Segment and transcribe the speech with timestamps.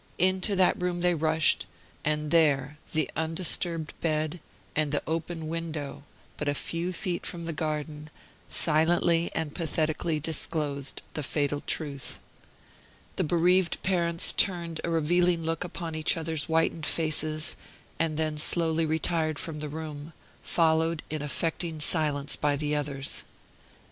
[0.17, 1.67] Into that room they rushed,
[2.03, 4.39] and there the undisturbed bed,
[4.75, 6.01] and the open window,
[6.37, 8.09] but a few feet from the garden,
[8.49, 12.17] silently and pathetically disclosed the fatal truth.
[13.17, 17.55] The bereaved parents turned a revealing look upon each other's whitened faces,
[17.99, 23.21] and then slowly retired from the room, followed in affecting silence by the others.